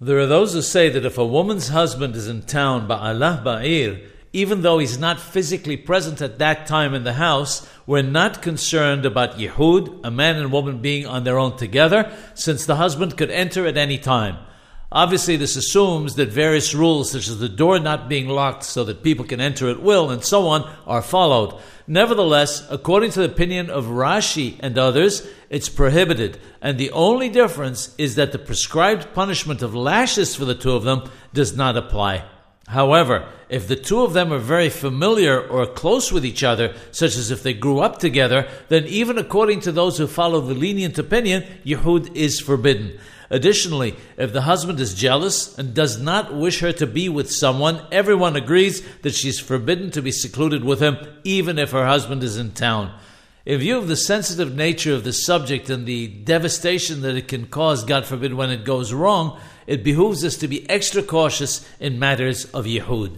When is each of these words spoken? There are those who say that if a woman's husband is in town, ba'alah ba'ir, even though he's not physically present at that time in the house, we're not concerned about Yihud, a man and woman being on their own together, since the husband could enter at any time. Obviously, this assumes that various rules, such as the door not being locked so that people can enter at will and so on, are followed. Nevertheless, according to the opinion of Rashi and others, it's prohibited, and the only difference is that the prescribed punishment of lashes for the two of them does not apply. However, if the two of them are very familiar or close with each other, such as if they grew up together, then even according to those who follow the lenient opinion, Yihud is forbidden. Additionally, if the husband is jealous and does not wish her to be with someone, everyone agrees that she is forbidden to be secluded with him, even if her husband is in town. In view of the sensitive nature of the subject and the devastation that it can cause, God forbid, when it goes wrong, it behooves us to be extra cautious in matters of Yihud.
There 0.00 0.20
are 0.20 0.26
those 0.26 0.52
who 0.52 0.62
say 0.62 0.88
that 0.90 1.04
if 1.04 1.18
a 1.18 1.26
woman's 1.26 1.68
husband 1.68 2.14
is 2.14 2.28
in 2.28 2.42
town, 2.42 2.86
ba'alah 2.86 3.42
ba'ir, 3.42 4.08
even 4.32 4.62
though 4.62 4.78
he's 4.78 4.96
not 4.96 5.18
physically 5.18 5.76
present 5.76 6.22
at 6.22 6.38
that 6.38 6.68
time 6.68 6.94
in 6.94 7.02
the 7.02 7.14
house, 7.14 7.68
we're 7.84 8.02
not 8.02 8.40
concerned 8.40 9.04
about 9.04 9.38
Yihud, 9.38 10.00
a 10.04 10.10
man 10.12 10.36
and 10.36 10.52
woman 10.52 10.78
being 10.78 11.04
on 11.04 11.24
their 11.24 11.36
own 11.36 11.56
together, 11.56 12.16
since 12.34 12.64
the 12.64 12.76
husband 12.76 13.16
could 13.16 13.32
enter 13.32 13.66
at 13.66 13.76
any 13.76 13.98
time. 13.98 14.36
Obviously, 14.90 15.36
this 15.36 15.56
assumes 15.56 16.14
that 16.14 16.30
various 16.30 16.74
rules, 16.74 17.10
such 17.10 17.28
as 17.28 17.38
the 17.38 17.48
door 17.48 17.78
not 17.78 18.08
being 18.08 18.26
locked 18.26 18.64
so 18.64 18.84
that 18.84 19.02
people 19.02 19.24
can 19.24 19.38
enter 19.38 19.68
at 19.68 19.82
will 19.82 20.10
and 20.10 20.24
so 20.24 20.46
on, 20.46 20.62
are 20.86 21.02
followed. 21.02 21.60
Nevertheless, 21.86 22.66
according 22.70 23.10
to 23.10 23.20
the 23.20 23.26
opinion 23.26 23.68
of 23.68 23.86
Rashi 23.86 24.56
and 24.60 24.78
others, 24.78 25.28
it's 25.50 25.68
prohibited, 25.68 26.38
and 26.62 26.78
the 26.78 26.90
only 26.92 27.28
difference 27.28 27.94
is 27.98 28.14
that 28.14 28.32
the 28.32 28.38
prescribed 28.38 29.12
punishment 29.12 29.60
of 29.60 29.74
lashes 29.74 30.34
for 30.34 30.46
the 30.46 30.54
two 30.54 30.72
of 30.72 30.84
them 30.84 31.10
does 31.34 31.54
not 31.54 31.76
apply. 31.76 32.24
However, 32.68 33.28
if 33.50 33.68
the 33.68 33.76
two 33.76 34.02
of 34.02 34.14
them 34.14 34.32
are 34.32 34.38
very 34.38 34.68
familiar 34.68 35.40
or 35.40 35.66
close 35.66 36.12
with 36.12 36.24
each 36.24 36.44
other, 36.44 36.74
such 36.92 37.16
as 37.16 37.30
if 37.30 37.42
they 37.42 37.54
grew 37.54 37.80
up 37.80 37.98
together, 37.98 38.46
then 38.68 38.84
even 38.84 39.16
according 39.16 39.60
to 39.60 39.72
those 39.72 39.96
who 39.96 40.06
follow 40.06 40.40
the 40.40 40.54
lenient 40.54 40.98
opinion, 40.98 41.44
Yihud 41.64 42.14
is 42.14 42.40
forbidden. 42.40 42.98
Additionally, 43.30 43.94
if 44.16 44.32
the 44.32 44.42
husband 44.42 44.80
is 44.80 44.94
jealous 44.94 45.56
and 45.58 45.74
does 45.74 46.00
not 46.00 46.34
wish 46.34 46.60
her 46.60 46.72
to 46.72 46.86
be 46.86 47.08
with 47.08 47.30
someone, 47.30 47.82
everyone 47.92 48.36
agrees 48.36 48.82
that 49.02 49.14
she 49.14 49.28
is 49.28 49.38
forbidden 49.38 49.90
to 49.90 50.00
be 50.00 50.10
secluded 50.10 50.64
with 50.64 50.80
him, 50.80 50.96
even 51.24 51.58
if 51.58 51.72
her 51.72 51.86
husband 51.86 52.22
is 52.22 52.38
in 52.38 52.52
town. 52.52 52.98
In 53.44 53.60
view 53.60 53.76
of 53.78 53.88
the 53.88 53.96
sensitive 53.96 54.54
nature 54.54 54.94
of 54.94 55.04
the 55.04 55.12
subject 55.12 55.68
and 55.70 55.86
the 55.86 56.06
devastation 56.06 57.02
that 57.02 57.16
it 57.16 57.28
can 57.28 57.46
cause, 57.46 57.84
God 57.84 58.06
forbid, 58.06 58.34
when 58.34 58.50
it 58.50 58.64
goes 58.64 58.92
wrong, 58.92 59.38
it 59.66 59.84
behooves 59.84 60.24
us 60.24 60.36
to 60.38 60.48
be 60.48 60.68
extra 60.68 61.02
cautious 61.02 61.66
in 61.78 61.98
matters 61.98 62.46
of 62.46 62.64
Yihud. 62.64 63.16